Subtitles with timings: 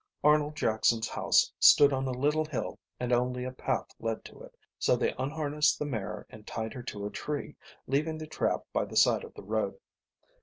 [0.23, 4.57] Arnold Jackson's house stood on a little hill and only a path led to it,
[4.79, 8.83] so they unharnessed the mare and tied her to a tree, leaving the trap by
[8.83, 9.77] the side of the road.